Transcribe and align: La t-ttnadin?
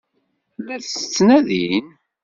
La 0.65 0.75
t-ttnadin? 0.81 1.87